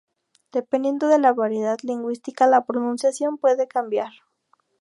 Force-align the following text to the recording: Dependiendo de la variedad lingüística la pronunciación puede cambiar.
Dependiendo 0.51 1.07
de 1.09 1.19
la 1.19 1.31
variedad 1.31 1.77
lingüística 1.83 2.47
la 2.47 2.65
pronunciación 2.65 3.37
puede 3.37 3.67
cambiar. 3.67 4.11